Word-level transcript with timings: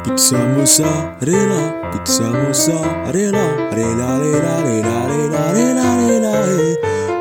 Pizza 0.00 0.40
mozzarella, 0.56 1.90
pizza 1.92 2.30
mozzarella, 2.30 3.44
rela 3.74 4.16
rela 4.18 4.56
rela 4.64 5.06
rela 5.06 5.52
rela 5.52 5.86
rela 6.00 6.32
eh. 6.48 6.76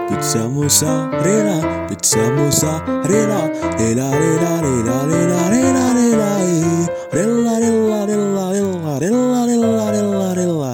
Pizza 0.08 0.48
mozzarella, 0.48 1.86
pizza 1.88 2.24
mozzarella, 2.32 3.52
rela 3.76 4.08
rela 4.16 4.52
rela 4.64 4.96
rela 5.04 5.40
rela 5.52 5.86
rela 5.92 6.30
eh. 6.40 6.88
Rela 7.12 7.54
rela 7.60 8.00
rela 8.08 8.46
rela 8.56 9.00
rela 9.00 9.42
rela 9.46 9.86
rela 9.92 10.30
rela. 10.34 10.74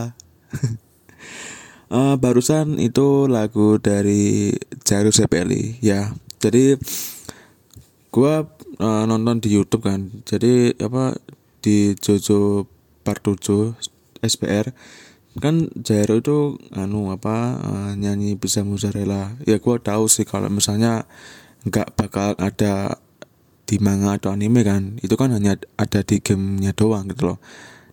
Eh, 1.85 2.15
barusan 2.17 2.81
itu 2.81 3.29
lagu 3.29 3.77
dari 3.81 4.51
Jaru 4.83 5.13
Sepeli 5.13 5.77
ya. 5.81 6.13
Jadi 6.41 6.75
gua 8.13 8.45
eh, 8.77 9.03
nonton 9.09 9.41
di 9.41 9.53
YouTube 9.53 9.85
kan. 9.85 10.09
Jadi 10.25 10.73
apa 10.81 11.13
di 11.65 11.97
Jojo 11.97 12.69
Part 13.01 13.25
7 13.25 13.73
SPR 14.21 14.69
kan 15.35 15.67
Jairo 15.75 16.15
itu 16.23 16.37
anu 16.71 17.11
apa 17.11 17.59
eh, 17.59 17.91
nyanyi 17.99 18.39
bisa 18.39 18.63
mozzarella. 18.63 19.35
Ya 19.43 19.59
gua 19.59 19.79
tahu 19.79 20.07
sih 20.07 20.23
kalau 20.23 20.47
misalnya 20.47 21.03
nggak 21.67 21.97
bakal 21.99 22.39
ada 22.39 23.01
di 23.67 23.75
manga 23.81 24.15
atau 24.15 24.31
anime 24.31 24.63
kan. 24.63 24.95
Itu 25.03 25.19
kan 25.19 25.35
hanya 25.35 25.59
ada 25.75 25.99
di 26.05 26.23
gamenya 26.23 26.71
doang 26.71 27.11
gitu 27.11 27.35
loh. 27.35 27.39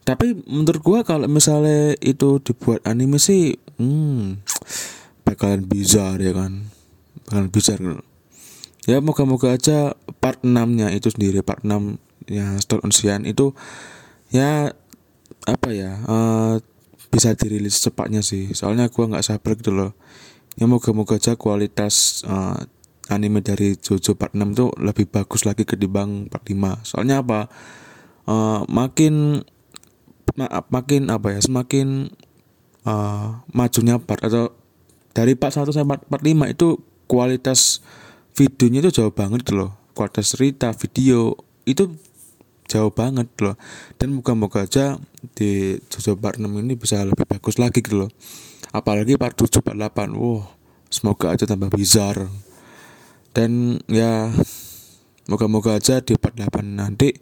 Tapi 0.02 0.38
menurut 0.46 0.82
gua 0.82 0.98
kalau 1.02 1.26
misalnya 1.26 1.94
itu 2.02 2.38
dibuat 2.42 2.82
anime 2.86 3.18
sih 3.18 3.58
hmm, 3.78 4.42
bakalan 5.26 5.66
bizar 5.66 6.22
ya 6.22 6.34
kan. 6.34 6.70
Bakalan 7.26 7.48
bizar 7.50 7.78
gitu. 7.82 8.02
ya 8.82 8.98
moga-moga 8.98 9.54
aja 9.54 9.94
part 10.18 10.42
6 10.42 10.58
nya 10.74 10.90
itu 10.90 11.06
sendiri 11.06 11.38
part 11.46 11.62
6 11.62 12.01
ya 12.28 12.58
Stone 12.60 12.84
Ocean 12.86 13.24
itu 13.28 13.54
ya 14.32 14.72
apa 15.46 15.68
ya 15.74 15.98
eh, 16.06 16.54
bisa 17.12 17.36
dirilis 17.36 17.76
cepatnya 17.82 18.24
sih. 18.24 18.50
Soalnya 18.56 18.88
gua 18.88 19.10
nggak 19.12 19.26
sabar 19.26 19.52
gitu 19.58 19.72
loh. 19.74 19.92
Ya 20.56 20.68
moga-moga 20.68 21.16
aja 21.20 21.36
kualitas 21.36 22.24
eh, 22.24 22.58
anime 23.10 23.44
dari 23.44 23.76
Jojo 23.76 24.16
Part 24.16 24.32
6 24.32 24.56
tuh 24.56 24.70
lebih 24.80 25.10
bagus 25.10 25.44
lagi 25.44 25.66
ketimbang 25.68 26.30
Part 26.32 26.48
5 26.48 26.86
soalnya 26.86 27.20
apa? 27.20 27.50
Eh, 28.28 28.60
makin 28.70 29.44
ma- 30.38 30.66
makin 30.70 31.10
apa 31.10 31.36
ya 31.36 31.40
semakin 31.42 32.08
eh, 32.86 33.28
majunya 33.52 33.98
part 34.00 34.22
atau 34.24 34.54
dari 35.12 35.36
part 35.36 35.52
1 35.52 35.68
sampai 35.74 35.98
part, 35.98 36.02
part 36.08 36.24
5 36.24 36.48
itu 36.48 36.80
kualitas 37.10 37.84
videonya 38.32 38.80
itu 38.88 39.02
jauh 39.02 39.12
banget 39.12 39.44
gitu 39.44 39.60
loh. 39.60 39.70
Kualitas 39.92 40.32
cerita 40.32 40.72
video 40.72 41.36
itu 41.68 41.92
jauh 42.72 42.88
banget 42.88 43.28
loh. 43.44 43.60
Dan 44.00 44.16
moga-moga 44.16 44.64
aja 44.64 44.96
di 45.36 45.76
Jojo 45.92 46.16
Part 46.16 46.40
6 46.40 46.48
ini 46.48 46.72
bisa 46.72 47.04
lebih 47.04 47.28
bagus 47.28 47.60
lagi 47.60 47.84
gitu 47.84 48.08
loh. 48.08 48.10
Apalagi 48.72 49.20
part 49.20 49.36
7 49.36 49.60
part 49.60 49.76
8 49.76 50.16
wow 50.16 50.48
semoga 50.88 51.36
aja 51.36 51.44
tambah 51.44 51.68
bizar. 51.68 52.32
Dan 53.36 53.80
ya 53.92 54.32
moga-moga 55.28 55.76
aja 55.76 56.00
di 56.00 56.16
part 56.16 56.32
8 56.32 56.64
nanti 56.64 57.12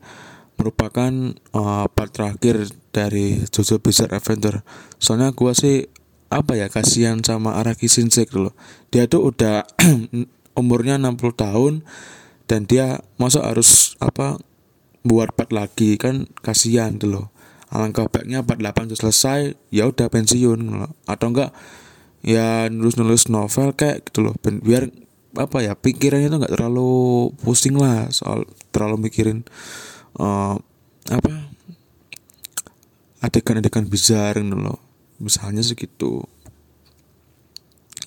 merupakan 0.55 1.11
uh, 1.57 1.89
part 1.91 2.13
terakhir 2.13 2.69
dari 2.95 3.43
Jojo 3.49 3.83
Bizarre 3.83 4.21
Adventure. 4.21 4.61
Soalnya 5.01 5.33
gua 5.33 5.57
sih 5.57 5.89
apa 6.31 6.55
ya 6.55 6.71
kasihan 6.71 7.19
sama 7.27 7.59
Araki 7.59 7.91
Shinsei 7.91 8.29
gitu 8.29 8.51
loh. 8.51 8.55
Dia 8.95 9.11
tuh 9.11 9.35
udah 9.35 9.67
umurnya 10.61 11.01
60 11.01 11.17
tahun 11.35 11.73
dan 12.47 12.67
dia 12.69 13.01
masa 13.17 13.47
harus 13.47 13.95
apa 14.03 14.37
buat 15.01 15.33
part 15.33 15.51
lagi 15.51 15.97
kan 15.97 16.29
kasihan 16.45 16.97
tuh 17.01 17.09
loh. 17.09 17.27
Alangkah 17.71 18.11
baiknya 18.11 18.43
part 18.43 18.59
8 18.59 18.91
sudah 18.91 18.99
selesai 19.09 19.41
ya 19.71 19.87
udah 19.89 20.11
pensiun. 20.11 20.61
Loh. 20.61 20.93
atau 21.07 21.31
enggak 21.31 21.51
ya 22.21 22.67
nulis-nulis 22.69 23.31
novel 23.33 23.73
kayak 23.73 24.11
gitu 24.11 24.27
loh. 24.27 24.35
Biar 24.43 24.91
apa 25.39 25.63
ya 25.63 25.79
pikirannya 25.79 26.27
tuh 26.27 26.39
nggak 26.43 26.55
terlalu 26.59 27.31
pusing 27.39 27.79
lah 27.79 28.11
soal 28.11 28.43
terlalu 28.75 29.07
mikirin 29.07 29.47
eh, 30.19 30.57
apa 31.07 31.33
adegan-adegan 33.23 33.87
bizar 33.87 34.37
gitu 34.37 34.59
loh. 34.59 34.81
Misalnya 35.23 35.63
segitu. 35.63 36.25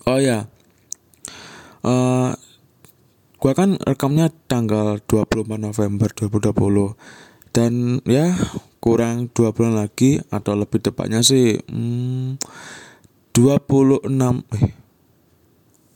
Oh 0.03 0.19
ya 0.19 0.51
eh 1.83 2.31
gua 3.43 3.51
kan 3.51 3.75
rekamnya 3.75 4.31
tanggal 4.47 5.03
24 5.03 5.59
November 5.59 6.07
2020 6.15 6.95
dan 7.51 7.99
ya 8.07 8.31
kurang 8.79 9.27
dua 9.35 9.51
bulan 9.51 9.83
lagi 9.83 10.23
atau 10.31 10.55
lebih 10.55 10.79
tepatnya 10.79 11.19
sih 11.19 11.59
hmm, 11.59 12.39
26 13.35 14.07
eh 14.55 14.65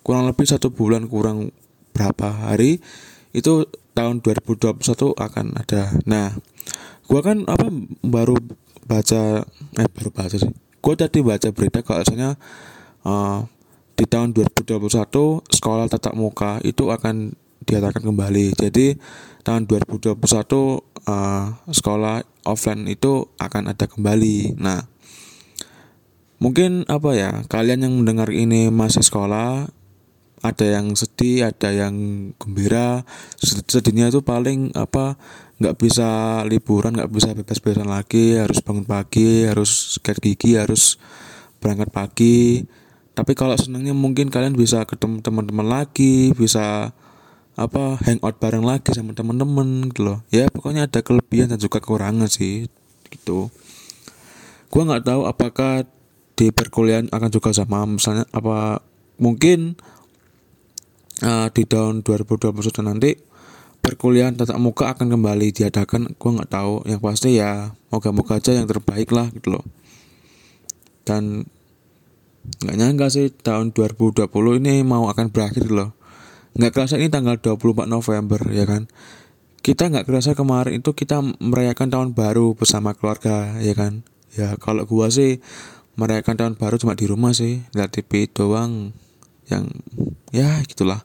kurang 0.03 0.27
lebih 0.27 0.43
satu 0.43 0.75
bulan 0.75 1.07
kurang 1.07 1.55
berapa 1.95 2.51
hari 2.51 2.83
itu 3.31 3.63
tahun 3.95 4.19
2021 4.19 4.83
akan 5.15 5.45
ada. 5.55 5.95
Nah 6.03 6.35
gua 7.07 7.23
kan 7.23 7.47
apa 7.47 7.71
baru 8.03 8.35
baca 8.83 9.47
eh 9.79 9.87
baru 9.95 10.09
baca 10.11 10.35
sih. 10.35 10.51
Gua 10.83 10.99
tadi 10.99 11.23
baca 11.23 11.47
berita 11.55 11.79
kalau 11.79 12.03
misalnya 12.03 12.35
eh, 13.07 13.39
di 13.97 14.05
tahun 14.05 14.37
2021 14.37 14.77
sekolah 15.49 15.89
tatap 15.89 16.13
muka 16.13 16.61
itu 16.61 16.93
akan 16.93 17.33
diadakan 17.65 18.13
kembali. 18.13 18.53
Jadi 18.53 18.95
tahun 19.41 19.65
2021 19.65 20.13
eh, 20.15 21.45
sekolah 21.73 22.15
offline 22.45 22.85
itu 22.85 23.25
akan 23.41 23.73
ada 23.73 23.89
kembali. 23.89 24.55
Nah 24.61 24.85
mungkin 26.37 26.85
apa 26.85 27.17
ya 27.17 27.31
kalian 27.49 27.89
yang 27.89 27.93
mendengar 27.97 28.29
ini 28.29 28.69
masih 28.69 29.01
sekolah 29.01 29.73
ada 30.45 30.65
yang 30.69 30.93
sedih 30.93 31.49
ada 31.49 31.73
yang 31.73 31.95
gembira 32.37 33.01
Sed- 33.41 33.65
sedihnya 33.65 34.13
itu 34.13 34.21
paling 34.21 34.69
apa 34.77 35.17
nggak 35.57 35.75
bisa 35.81 36.41
liburan 36.45 36.93
nggak 36.93 37.09
bisa 37.09 37.33
bebas-bebasan 37.33 37.89
lagi 37.89 38.37
harus 38.37 38.61
bangun 38.61 38.85
pagi 38.85 39.49
harus 39.49 39.97
sikat 39.97 40.21
gigi 40.21 40.53
harus 40.53 41.01
berangkat 41.57 41.89
pagi 41.89 42.61
tapi 43.17 43.33
kalau 43.33 43.57
senangnya 43.57 43.97
mungkin 43.97 44.29
kalian 44.29 44.53
bisa 44.53 44.85
ketemu 44.85 45.25
teman-teman 45.25 45.65
lagi 45.65 46.37
bisa 46.37 46.93
apa 47.57 47.97
hangout 48.05 48.37
bareng 48.37 48.61
lagi 48.61 48.93
sama 48.93 49.17
teman-teman 49.17 49.89
gitu 49.89 50.05
loh. 50.05 50.19
Ya 50.29 50.45
pokoknya 50.53 50.85
ada 50.85 51.01
kelebihan 51.01 51.49
dan 51.49 51.57
juga 51.57 51.81
kekurangan 51.81 52.29
sih 52.29 52.69
gitu. 53.09 53.49
Gua 54.69 54.81
nggak 54.85 55.09
tahu 55.09 55.21
apakah 55.25 55.89
di 56.37 56.53
perkuliahan 56.53 57.09
akan 57.09 57.29
juga 57.33 57.49
sama 57.57 57.89
misalnya 57.89 58.29
apa 58.29 58.85
mungkin 59.17 59.73
eh, 61.25 61.47
di 61.49 61.63
tahun 61.65 62.05
2021 62.05 62.53
nanti 62.85 63.17
perkuliahan 63.81 64.37
tatap 64.37 64.61
muka 64.61 64.93
akan 64.93 65.17
kembali 65.17 65.57
diadakan. 65.57 66.13
Gua 66.21 66.37
nggak 66.37 66.53
tahu. 66.53 66.85
Yang 66.85 67.01
pasti 67.01 67.41
ya 67.41 67.73
moga-moga 67.89 68.37
aja 68.37 68.53
yang 68.53 68.69
terbaik 68.69 69.09
lah 69.09 69.33
gitu 69.33 69.57
loh. 69.57 69.65
Dan 71.01 71.49
nggak 72.47 72.77
nyangka 72.79 73.07
sih 73.11 73.27
tahun 73.29 73.75
2020 73.75 74.27
ini 74.63 74.81
mau 74.87 75.11
akan 75.11 75.29
berakhir 75.29 75.67
loh. 75.67 75.93
Nggak 76.57 76.71
kerasa 76.73 76.95
ini 76.97 77.11
tanggal 77.11 77.37
24 77.37 77.85
November 77.85 78.39
ya 78.49 78.65
kan? 78.65 78.89
Kita 79.61 79.91
nggak 79.91 80.07
kerasa 80.07 80.31
kemarin 80.33 80.79
itu 80.79 80.95
kita 80.95 81.19
merayakan 81.43 81.91
tahun 81.91 82.09
baru 82.15 82.55
bersama 82.55 82.95
keluarga 82.95 83.59
ya 83.59 83.75
kan? 83.75 84.07
Ya 84.33 84.55
kalau 84.57 84.87
gua 84.87 85.11
sih 85.11 85.43
merayakan 85.99 86.35
tahun 86.39 86.53
baru 86.55 86.79
cuma 86.79 86.95
di 86.95 87.05
rumah 87.05 87.35
sih 87.35 87.67
lihat 87.75 87.93
TV 87.93 88.31
doang. 88.31 88.95
Yang 89.51 89.63
ya 90.31 90.63
gitulah. 90.63 91.03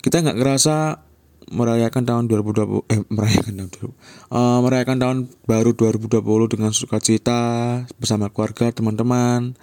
Kita 0.00 0.22
nggak 0.22 0.38
kerasa 0.38 1.02
merayakan 1.50 2.06
tahun 2.06 2.24
2020 2.30 2.86
eh 2.94 3.02
merayakan 3.10 3.52
tahun 3.58 3.70
2020, 3.74 3.90
eh, 4.38 4.58
merayakan 4.62 4.96
tahun 5.02 5.18
baru 5.50 5.70
2020 5.74 6.46
dengan 6.46 6.70
sukacita 6.70 7.42
bersama 7.98 8.30
keluarga 8.30 8.70
teman-teman 8.70 9.58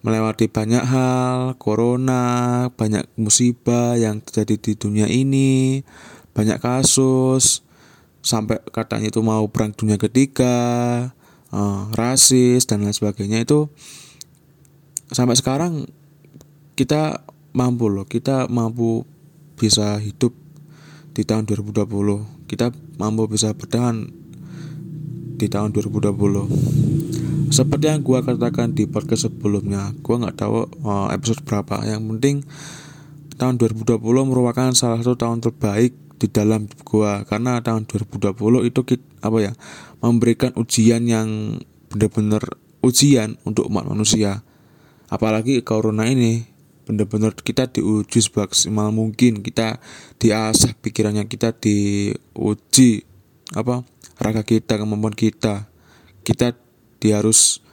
melewati 0.00 0.48
banyak 0.48 0.84
hal 0.84 1.60
corona 1.60 2.68
banyak 2.72 3.04
musibah 3.20 4.00
yang 4.00 4.24
terjadi 4.24 4.54
di 4.56 4.72
dunia 4.76 5.06
ini 5.06 5.84
banyak 6.32 6.56
kasus 6.56 7.60
sampai 8.20 8.60
katanya 8.72 9.12
itu 9.12 9.20
mau 9.20 9.44
perang 9.48 9.72
dunia 9.72 9.96
ketiga 10.00 10.56
eh, 11.52 11.82
rasis 11.96 12.64
dan 12.68 12.84
lain 12.84 12.96
sebagainya. 12.96 13.44
Itu 13.44 13.72
sampai 15.10 15.36
sekarang 15.36 15.90
kita 16.78 17.26
mampu 17.52 17.90
loh 17.90 18.06
kita 18.06 18.46
mampu 18.46 19.02
bisa 19.58 19.98
hidup 19.98 20.32
di 21.12 21.26
tahun 21.26 21.44
2020 21.44 22.46
kita 22.46 22.70
mampu 22.96 23.26
bisa 23.26 23.50
bertahan 23.52 24.06
di 25.36 25.46
tahun 25.50 25.74
2020 25.74 27.29
seperti 27.50 27.90
yang 27.90 28.06
gua 28.06 28.22
katakan 28.22 28.70
di 28.70 28.86
podcast 28.86 29.26
sebelumnya 29.26 29.90
gua 30.06 30.22
nggak 30.22 30.36
tahu 30.38 30.70
eh, 30.70 31.08
episode 31.18 31.42
berapa. 31.42 31.82
Yang 31.82 32.02
penting 32.06 32.36
tahun 33.34 33.58
2020 33.58 33.98
merupakan 34.30 34.70
salah 34.72 35.02
satu 35.02 35.18
tahun 35.18 35.42
terbaik 35.42 35.92
di 36.22 36.26
dalam 36.30 36.70
gua. 36.86 37.26
Karena 37.26 37.58
tahun 37.58 37.90
2020 37.90 38.70
itu 38.70 38.80
kita, 38.86 39.04
apa 39.26 39.38
ya 39.42 39.52
memberikan 39.98 40.54
ujian 40.54 41.02
yang 41.10 41.58
benar-benar 41.90 42.46
ujian 42.86 43.34
untuk 43.42 43.66
umat 43.66 43.84
manusia. 43.90 44.46
Apalagi 45.10 45.66
corona 45.66 46.06
ini 46.06 46.46
benar-benar 46.86 47.34
kita 47.34 47.66
diuji 47.66 48.22
semaksimal 48.22 48.94
mungkin. 48.94 49.42
Kita 49.42 49.82
diasah 50.22 50.78
pikirannya 50.78 51.26
kita 51.26 51.58
diuji 51.58 53.02
apa 53.58 53.82
raga 54.22 54.46
kita 54.46 54.78
kemampuan 54.78 55.18
kita. 55.18 55.66
Kita 56.22 56.69
dia 57.00 57.18
harus 57.18 57.64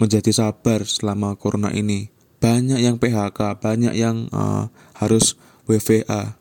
menjadi 0.00 0.32
sabar 0.32 0.88
selama 0.88 1.36
corona 1.36 1.70
ini. 1.70 2.08
Banyak 2.40 2.80
yang 2.80 2.96
PHK 2.96 3.60
banyak 3.60 3.92
yang 3.92 4.32
uh, 4.32 4.72
harus 4.96 5.36
WFA 5.68 6.40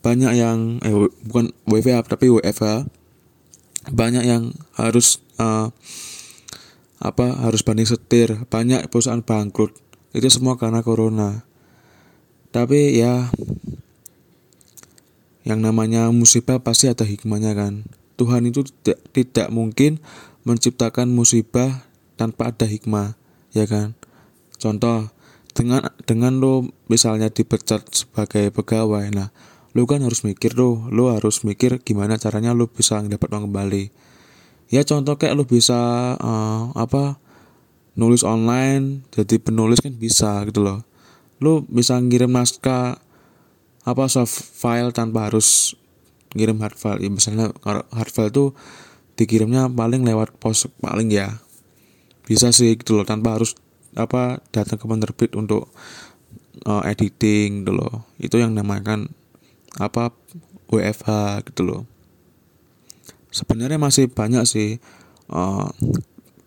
banyak 0.00 0.32
yang 0.32 0.80
eh 0.80 0.96
bukan 1.28 1.52
WFA 1.68 2.00
tapi 2.08 2.32
WFA 2.32 2.88
banyak 3.92 4.24
yang 4.24 4.56
harus 4.76 5.20
uh, 5.36 5.72
apa 7.00 7.26
harus 7.44 7.64
banding 7.64 7.88
setir. 7.88 8.44
Banyak 8.48 8.92
perusahaan 8.92 9.24
bangkrut. 9.24 9.72
Itu 10.12 10.28
semua 10.28 10.56
karena 10.60 10.84
corona. 10.84 11.44
Tapi 12.52 12.96
ya 12.96 13.30
yang 15.44 15.64
namanya 15.64 16.12
musibah 16.12 16.60
pasti 16.60 16.92
ada 16.92 17.04
hikmahnya 17.04 17.56
kan. 17.56 17.88
Tuhan 18.20 18.44
itu 18.52 18.68
tidak, 18.84 19.00
tidak 19.16 19.48
mungkin 19.48 19.96
menciptakan 20.44 21.12
musibah 21.12 21.84
tanpa 22.16 22.52
ada 22.52 22.66
hikmah 22.68 23.16
ya 23.52 23.64
kan? 23.68 23.96
Contoh 24.60 25.08
dengan 25.56 25.88
dengan 26.06 26.38
lo 26.38 26.68
misalnya 26.86 27.28
dipecat 27.32 27.82
sebagai 27.90 28.54
pegawai 28.54 29.10
nah 29.10 29.34
lo 29.74 29.86
kan 29.86 30.02
harus 30.02 30.26
mikir 30.26 30.54
lo 30.58 30.86
lo 30.90 31.14
harus 31.14 31.46
mikir 31.46 31.78
gimana 31.82 32.18
caranya 32.18 32.54
lo 32.54 32.66
bisa 32.70 32.98
dapat 33.02 33.30
uang 33.30 33.50
kembali. 33.50 33.84
Ya 34.70 34.86
contoh 34.86 35.18
kayak 35.18 35.34
lo 35.34 35.44
bisa 35.46 36.14
uh, 36.18 36.70
apa 36.74 37.18
nulis 37.98 38.22
online 38.22 39.06
jadi 39.10 39.38
penulis 39.42 39.82
kan 39.82 39.94
bisa 39.94 40.42
gitu 40.46 40.62
loh. 40.62 40.82
Lo 41.42 41.62
bisa 41.66 41.98
ngirim 41.98 42.30
naskah 42.30 42.98
apa 43.86 44.04
soft 44.12 44.34
file 44.34 44.92
tanpa 44.94 45.30
harus 45.30 45.74
ngirim 46.34 46.58
hard 46.62 46.76
file. 46.78 47.00
Ya 47.02 47.10
misalnya 47.10 47.54
hard 47.64 48.10
file 48.10 48.30
tuh 48.30 48.48
dikirimnya 49.20 49.68
paling 49.68 50.00
lewat 50.00 50.40
pos 50.40 50.64
paling 50.80 51.12
ya. 51.12 51.44
Bisa 52.24 52.48
sih 52.56 52.72
gitu 52.80 52.96
loh 52.96 53.04
tanpa 53.04 53.36
harus 53.36 53.52
apa 53.92 54.40
datang 54.48 54.80
ke 54.80 54.86
penerbit 54.88 55.36
untuk 55.36 55.68
uh, 56.64 56.80
editing 56.88 57.68
gitu 57.68 57.76
loh. 57.76 58.08
Itu 58.16 58.40
yang 58.40 58.56
namakan 58.56 59.12
apa 59.76 60.16
WFH 60.72 61.44
gitu 61.52 61.68
loh. 61.68 61.82
Sebenarnya 63.28 63.76
masih 63.76 64.08
banyak 64.08 64.48
sih 64.48 64.80
uh, 65.28 65.68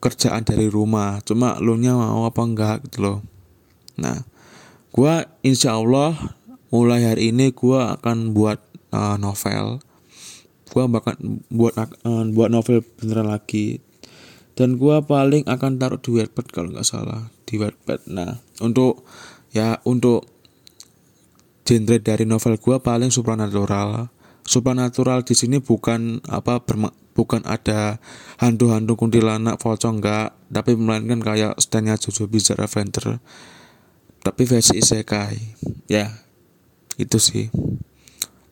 kerjaan 0.02 0.42
dari 0.42 0.66
rumah. 0.66 1.22
Cuma 1.22 1.62
lu 1.62 1.78
nya 1.78 1.94
mau 1.94 2.26
apa 2.26 2.42
enggak 2.42 2.90
gitu 2.90 3.06
loh. 3.06 3.18
Nah 4.02 4.26
gua 4.90 5.30
insya 5.46 5.78
Allah 5.78 6.18
mulai 6.74 7.06
hari 7.06 7.30
ini 7.30 7.54
gua 7.54 8.02
akan 8.02 8.34
buat 8.34 8.58
uh, 8.90 9.22
novel 9.22 9.78
gua 10.74 10.90
bakal 10.90 11.14
buat 11.54 11.78
uh, 11.78 12.26
buat 12.34 12.50
novel 12.50 12.82
beneran 12.98 13.30
lagi. 13.30 13.78
Dan 14.58 14.82
gua 14.82 15.06
paling 15.06 15.46
akan 15.46 15.78
taruh 15.78 16.02
di 16.02 16.10
Wattpad 16.18 16.46
kalau 16.50 16.74
nggak 16.74 16.86
salah. 16.86 17.30
Di 17.46 17.62
Wattpad. 17.62 18.10
Nah 18.10 18.42
untuk 18.58 19.06
ya 19.54 19.78
untuk 19.86 20.26
genre 21.62 21.98
dari 22.02 22.26
novel 22.26 22.58
gua 22.58 22.82
paling 22.82 23.14
supernatural 23.14 24.10
supernatural 24.44 25.24
di 25.24 25.38
sini 25.38 25.64
bukan 25.64 26.20
apa 26.28 26.60
bukan 27.16 27.42
ada 27.48 28.04
hantu-hantu 28.44 29.00
kuntilanak 29.00 29.56
pocong 29.56 30.04
enggak 30.04 30.36
tapi 30.52 30.76
melainkan 30.76 31.24
kayak 31.24 31.56
standnya 31.64 31.96
Jojo 31.96 32.28
Bizarre 32.28 32.68
Adventure 32.68 33.24
tapi 34.24 34.48
versi 34.48 34.80
isekai. 34.80 35.38
Ya 35.92 36.16
itu 36.96 37.20
sih. 37.20 37.52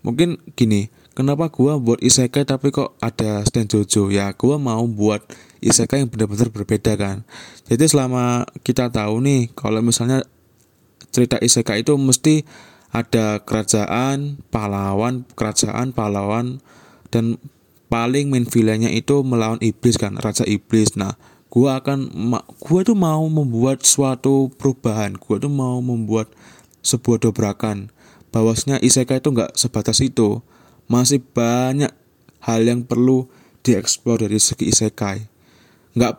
Mungkin 0.03 0.44
gini 0.53 0.91
kenapa 1.13 1.52
gua 1.52 1.78
buat 1.78 2.00
isekai 2.00 2.48
tapi 2.48 2.72
kok 2.72 2.96
ada 3.04 3.44
stand 3.44 3.72
Jojo? 3.72 4.12
Ya 4.12 4.31
gua 4.36 4.56
mau 4.56 4.84
buat 4.88 5.24
isekai 5.62 6.04
yang 6.04 6.10
benar-benar 6.10 6.50
berbeda 6.50 6.98
kan. 6.98 7.24
Jadi 7.68 7.84
selama 7.88 8.48
kita 8.66 8.90
tahu 8.90 9.22
nih 9.24 9.52
kalau 9.54 9.80
misalnya 9.84 10.25
cerita 11.12 11.38
isekai 11.38 11.84
itu 11.84 11.94
mesti 12.00 12.48
ada 12.92 13.40
kerajaan 13.44 14.44
pahlawan 14.52 15.24
kerajaan 15.36 15.96
pahlawan 15.96 16.60
dan 17.08 17.40
paling 17.88 18.31
main 18.31 18.48
villainnya 18.48 18.92
itu 18.92 19.24
melawan 19.24 19.60
iblis 19.60 20.00
kan 20.00 20.16
raja 20.19 20.48
iblis. 20.48 20.96
Nah 20.96 21.16
gua 21.52 21.84
akan 21.84 22.12
gua 22.64 22.81
tuh 22.88 22.96
mau 22.96 23.28
membuat 23.28 23.84
suatu 23.84 24.52
perubahan. 24.56 25.19
Gua 25.19 25.40
tuh 25.40 25.52
mau 25.52 25.80
membuat 25.84 26.31
sebuah 26.81 27.22
dobrakan. 27.22 27.92
Bahwasanya 28.31 28.80
isekai 28.80 29.19
itu 29.19 29.36
nggak 29.36 29.60
sebatas 29.60 30.00
itu 30.00 30.40
masih 30.92 31.24
banyak 31.24 31.92
hal 32.44 32.62
yang 32.68 32.84
perlu 32.84 33.32
dieksplor 33.64 34.28
dari 34.28 34.36
segi 34.44 34.68
isekai. 34.68 35.32
Nggak 35.96 36.14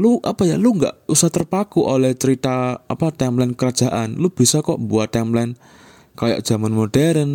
lu 0.00 0.20
apa 0.24 0.48
ya 0.48 0.56
lu 0.56 0.80
nggak 0.80 1.04
usah 1.08 1.28
terpaku 1.28 1.84
oleh 1.84 2.16
cerita 2.16 2.80
apa 2.88 3.12
timeline 3.12 3.52
kerajaan. 3.52 4.16
Lu 4.16 4.32
bisa 4.32 4.64
kok 4.64 4.80
buat 4.80 5.12
timeline 5.12 5.60
kayak 6.16 6.40
zaman 6.40 6.72
modern 6.72 7.32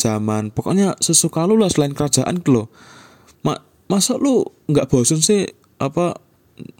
zaman 0.00 0.48
pokoknya 0.54 0.96
sesuka 0.96 1.44
lu 1.44 1.60
lah 1.60 1.68
selain 1.68 1.92
kerajaan 1.92 2.40
gitu 2.40 2.64
loh. 2.64 2.66
Ma, 3.42 3.58
masa 3.90 4.14
lu 4.14 4.46
nggak 4.70 4.88
bosen 4.88 5.20
sih 5.20 5.44
apa 5.80 6.16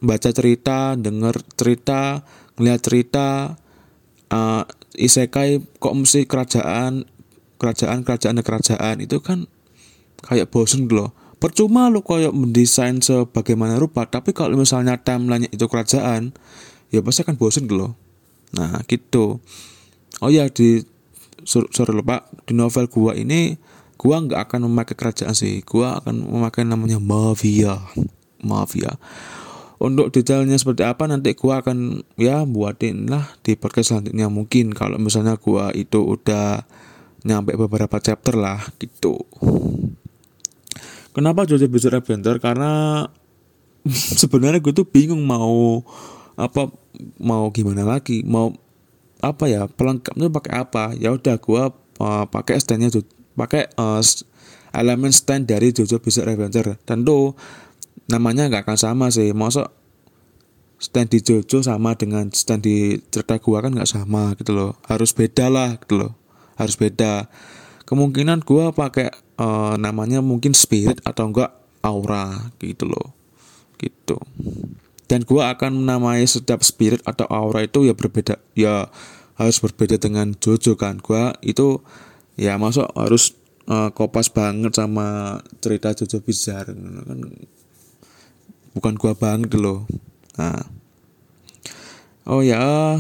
baca 0.01 0.31
cerita 0.33 0.95
denger 0.97 1.41
cerita 1.57 2.25
ngeliat 2.57 2.81
cerita 2.85 3.29
uh, 4.33 4.63
isekai 4.97 5.65
kok 5.81 5.97
mesti 5.97 6.29
kerajaan 6.29 7.09
kerajaan 7.61 8.01
kerajaan 8.01 8.41
dan 8.41 8.45
kerajaan 8.45 8.97
itu 9.05 9.21
kan 9.21 9.45
kayak 10.25 10.49
bosen 10.49 10.89
loh. 10.89 11.13
Percuma 11.41 11.89
lo 11.93 12.01
kayak 12.01 12.33
mendesain 12.33 13.01
sebagaimana 13.01 13.77
rupa 13.77 14.09
tapi 14.09 14.33
kalau 14.33 14.57
misalnya 14.57 14.97
timeline 15.01 15.49
itu 15.49 15.65
kerajaan 15.69 16.33
ya 16.89 17.05
pasti 17.05 17.21
akan 17.25 17.37
bosen 17.37 17.69
loh. 17.69 17.97
Nah 18.57 18.81
gitu. 18.89 19.41
Oh 20.21 20.31
ya 20.33 20.49
di 20.49 20.85
sorry 21.45 21.93
lupa 21.97 22.29
di 22.45 22.53
novel 22.53 22.89
gua 22.93 23.17
ini 23.17 23.57
gua 23.97 24.21
nggak 24.21 24.41
akan 24.49 24.69
memakai 24.69 24.97
kerajaan 24.97 25.33
sih. 25.33 25.65
Gua 25.65 26.01
akan 26.01 26.29
memakai 26.29 26.65
namanya 26.69 27.01
mafia. 27.01 27.77
Mafia. 28.41 29.01
Untuk 29.81 30.13
detailnya 30.13 30.61
seperti 30.61 30.85
apa 30.85 31.09
nanti 31.09 31.33
gua 31.33 31.65
akan 31.65 32.05
ya 32.21 32.45
buatin 32.45 33.09
lah 33.09 33.33
di 33.41 33.57
podcast 33.57 33.97
selanjutnya. 33.97 34.29
Mungkin 34.29 34.77
kalau 34.77 35.01
misalnya 35.01 35.41
gua 35.41 35.73
itu 35.73 36.05
udah 36.05 36.69
nyampe 37.25 37.53
beberapa 37.57 38.01
chapter 38.01 38.37
lah 38.37 38.61
gitu. 38.81 39.21
Kenapa 41.11 41.45
Jojo 41.45 41.67
Bizarre 41.67 42.01
Adventure? 42.01 42.39
Karena 42.39 43.05
sebenarnya 44.21 44.63
gue 44.63 44.73
tuh 44.73 44.87
bingung 44.87 45.21
mau 45.27 45.83
apa 46.41 46.73
mau 47.21 47.53
gimana 47.53 47.85
lagi 47.85 48.25
mau 48.25 48.57
apa 49.21 49.45
ya 49.51 49.69
pelengkapnya 49.69 50.33
pakai 50.33 50.53
apa. 50.57 50.85
Ya 50.97 51.13
udah 51.13 51.37
gue 51.37 51.63
uh, 52.01 52.25
pakai 52.31 52.57
standnya 52.63 52.89
pakai 53.37 53.69
uh, 53.77 54.01
elemen 54.73 55.13
stand 55.13 55.51
dari 55.51 55.75
Jojo 55.75 56.01
Bizarre 56.01 56.39
Adventure. 56.39 56.79
Tentu 56.87 57.35
namanya 58.09 58.49
nggak 58.49 58.65
akan 58.65 58.79
sama 58.79 59.07
sih. 59.13 59.35
Masuk 59.35 59.69
stand 60.81 61.13
di 61.13 61.21
Jojo 61.21 61.61
sama 61.61 61.99
dengan 61.99 62.33
stand 62.33 62.65
di 62.65 62.97
cerita 63.13 63.37
gua 63.37 63.61
kan 63.67 63.77
nggak 63.77 63.91
sama 63.91 64.33
gitu 64.39 64.57
loh. 64.57 64.79
Harus 64.89 65.13
beda 65.13 65.53
lah 65.53 65.77
gitu 65.77 66.01
loh 66.01 66.20
harus 66.61 66.77
beda. 66.77 67.33
Kemungkinan 67.89 68.45
gua 68.45 68.71
pakai 68.77 69.09
uh, 69.41 69.81
namanya 69.81 70.21
mungkin 70.21 70.53
spirit 70.53 71.01
atau 71.09 71.33
enggak 71.33 71.57
aura 71.81 72.53
gitu 72.61 72.85
loh. 72.85 73.17
Gitu. 73.81 74.21
Dan 75.09 75.25
gua 75.25 75.57
akan 75.57 75.83
menamai 75.83 76.23
setiap 76.29 76.61
spirit 76.61 77.01
atau 77.09 77.25
aura 77.33 77.65
itu 77.65 77.89
ya 77.89 77.97
berbeda 77.97 78.37
ya 78.53 78.93
harus 79.41 79.57
berbeda 79.59 79.97
dengan 79.97 80.37
Jojo 80.37 80.77
kan. 80.77 81.01
Gua 81.01 81.33
itu 81.41 81.81
ya 82.37 82.61
masuk 82.61 82.93
harus 82.93 83.33
uh, 83.67 83.89
kopas 83.97 84.29
banget 84.29 84.77
sama 84.77 85.41
cerita 85.65 85.97
Jojo 85.97 86.21
Bizarre 86.21 86.77
kan. 86.77 87.19
Bukan 88.77 88.95
gua 89.01 89.17
banget 89.17 89.57
loh. 89.57 89.89
Nah. 90.37 90.79
Oh 92.29 92.47
ya 92.47 92.95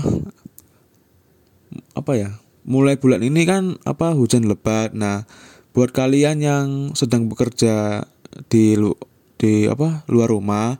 apa 1.94 2.12
ya 2.18 2.34
mulai 2.64 2.96
bulan 3.00 3.24
ini 3.24 3.46
kan 3.48 3.76
apa 3.88 4.12
hujan 4.12 4.48
lebat. 4.48 4.92
Nah, 4.92 5.24
buat 5.72 5.94
kalian 5.94 6.42
yang 6.42 6.66
sedang 6.98 7.30
bekerja 7.30 8.04
di 8.50 8.74
lu, 8.76 8.94
di 9.40 9.66
apa 9.66 10.04
luar 10.10 10.30
rumah, 10.30 10.76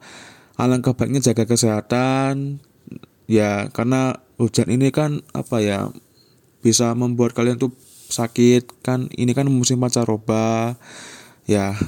alangkah 0.59 0.95
baiknya 0.95 1.33
jaga 1.33 1.47
kesehatan. 1.49 2.61
Ya 3.31 3.71
karena 3.71 4.19
hujan 4.43 4.67
ini 4.75 4.91
kan 4.91 5.23
apa 5.31 5.63
ya 5.63 5.95
bisa 6.67 6.93
membuat 6.99 7.33
kalian 7.33 7.63
tuh 7.63 7.73
sakit. 8.11 8.83
Kan 8.83 9.09
ini 9.15 9.33
kan 9.33 9.47
musim 9.49 9.79
pancaroba. 9.79 10.75
Ya 11.47 11.79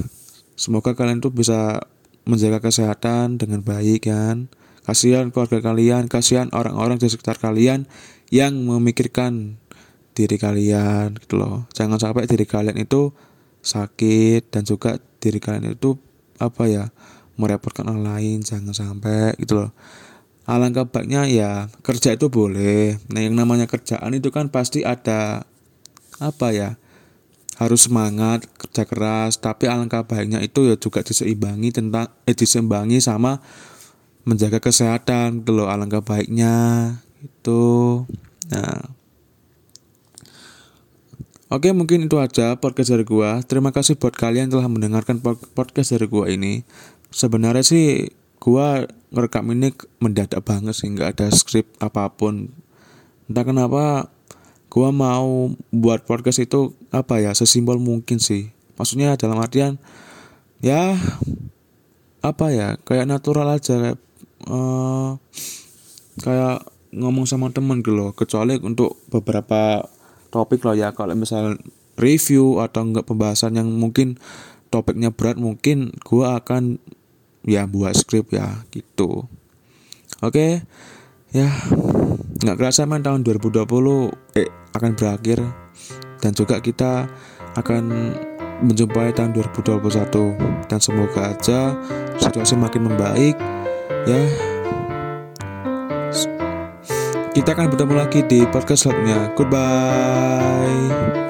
semoga 0.54 0.94
kalian 0.94 1.18
tuh 1.18 1.34
bisa 1.34 1.82
menjaga 2.22 2.62
kesehatan 2.62 3.42
dengan 3.42 3.66
baik 3.66 4.06
kan. 4.06 4.46
Kasihan 4.82 5.30
keluarga 5.30 5.62
kalian 5.62 6.10
kasihan 6.10 6.50
orang-orang 6.50 6.98
di 6.98 7.06
sekitar 7.06 7.38
kalian 7.38 7.86
yang 8.34 8.66
memikirkan 8.66 9.61
diri 10.12 10.36
kalian 10.36 11.16
gitu 11.20 11.40
loh. 11.40 11.68
Jangan 11.72 11.98
sampai 12.00 12.28
diri 12.28 12.44
kalian 12.44 12.76
itu 12.80 13.12
sakit 13.62 14.52
dan 14.52 14.62
juga 14.66 14.98
diri 15.22 15.38
kalian 15.38 15.72
itu 15.72 15.96
apa 16.42 16.66
ya 16.66 16.90
merepotkan 17.38 17.86
orang 17.88 18.04
lain 18.04 18.38
jangan 18.44 18.74
sampai 18.74 19.36
gitu 19.40 19.62
loh. 19.62 19.70
Alangkah 20.44 20.88
baiknya 20.88 21.24
ya 21.28 21.70
kerja 21.80 22.14
itu 22.14 22.28
boleh. 22.28 22.98
Nah 23.08 23.20
yang 23.22 23.38
namanya 23.38 23.70
kerjaan 23.70 24.12
itu 24.12 24.28
kan 24.34 24.50
pasti 24.50 24.82
ada 24.82 25.46
apa 26.18 26.48
ya 26.52 26.70
harus 27.56 27.86
semangat 27.86 28.44
kerja 28.58 28.82
keras. 28.84 29.38
Tapi 29.38 29.70
alangkah 29.70 30.04
baiknya 30.04 30.42
itu 30.42 30.66
ya 30.66 30.76
juga 30.76 31.00
diseimbangi 31.06 31.70
tentang 31.72 32.10
eh 32.26 32.34
diseimbangi 32.34 32.98
sama 32.98 33.38
menjaga 34.22 34.62
kesehatan 34.62 35.42
gitu 35.42 35.50
loh 35.54 35.66
alangkah 35.66 36.02
baiknya 36.02 36.54
itu 37.22 38.02
nah 38.50 38.94
Oke 41.52 41.68
mungkin 41.76 42.08
itu 42.08 42.16
aja 42.16 42.56
podcast 42.56 42.96
dari 42.96 43.04
gua. 43.04 43.44
Terima 43.44 43.76
kasih 43.76 44.00
buat 44.00 44.16
kalian 44.16 44.48
telah 44.48 44.72
mendengarkan 44.72 45.20
podcast 45.52 45.92
dari 45.92 46.08
gua 46.08 46.24
ini. 46.32 46.64
Sebenarnya 47.12 47.60
sih 47.60 48.08
gua 48.40 48.88
ngerekam 49.12 49.52
ini 49.52 49.76
mendadak 50.00 50.40
banget 50.48 50.72
sih 50.72 50.88
nggak 50.88 51.12
ada 51.12 51.28
skrip 51.28 51.68
apa 51.76 52.08
pun. 52.08 52.48
Entah 53.28 53.44
kenapa 53.44 54.08
gua 54.72 54.96
mau 54.96 55.52
buat 55.68 56.08
podcast 56.08 56.40
itu 56.40 56.72
apa 56.88 57.20
ya 57.20 57.36
sesimpel 57.36 57.76
mungkin 57.76 58.16
sih. 58.16 58.48
Maksudnya 58.80 59.20
dalam 59.20 59.36
artian 59.36 59.76
ya 60.64 60.96
apa 62.24 62.48
ya 62.48 62.80
kayak 62.80 63.04
natural 63.04 63.52
aja 63.52 63.76
kayak 63.76 63.98
uh, 64.48 65.20
kayak 66.16 66.64
ngomong 66.96 67.28
sama 67.28 67.52
temen 67.52 67.84
gitu 67.84 67.92
loh 67.92 68.16
kecuali 68.16 68.56
untuk 68.56 69.04
beberapa 69.12 69.84
topik 70.32 70.64
loh 70.64 70.72
ya. 70.72 70.96
Kalau 70.96 71.12
misal 71.12 71.60
review 72.00 72.64
atau 72.64 72.88
enggak 72.88 73.04
pembahasan 73.04 73.60
yang 73.60 73.68
mungkin 73.68 74.16
topiknya 74.72 75.12
berat 75.12 75.36
mungkin 75.36 75.92
gua 76.00 76.40
akan 76.40 76.80
ya 77.44 77.68
buat 77.68 77.92
skrip 77.92 78.32
ya 78.32 78.64
gitu. 78.72 79.28
Oke? 80.24 80.64
Ya 81.36 81.52
nggak 82.42 82.56
kerasa 82.56 82.88
main 82.88 83.04
tahun 83.04 83.22
2020 83.28 83.68
eh 84.40 84.48
akan 84.72 84.92
berakhir. 84.96 85.44
Dan 86.22 86.32
juga 86.32 86.62
kita 86.62 87.10
akan 87.58 87.82
menjumpai 88.62 89.10
tahun 89.12 89.34
2021 89.34 90.70
dan 90.70 90.78
semoga 90.78 91.34
aja 91.34 91.74
situasi 92.22 92.54
makin 92.54 92.86
membaik 92.86 93.34
ya 94.06 94.22
kita 97.32 97.56
akan 97.56 97.72
bertemu 97.72 97.94
lagi 97.96 98.20
di 98.28 98.44
podcast 98.52 98.84
selanjutnya. 98.84 99.32
Goodbye. 99.32 101.21